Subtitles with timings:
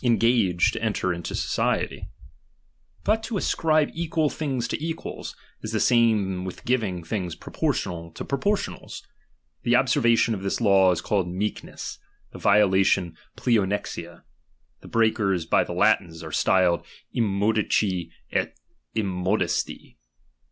[0.03, 0.07] III.
[0.13, 2.07] engage to enter into society r
[3.03, 8.25] But to ascribe ''equal things to equals, is the same with giving things proportional to
[8.25, 9.03] proportionals.
[9.61, 11.99] The obser vation of this law is called vieehiess,
[12.31, 14.23] the violation irXfovfHia;
[14.79, 16.83] the breakers by the Latins are styled
[17.13, 18.55] im modici et
[18.95, 19.97] immodesti.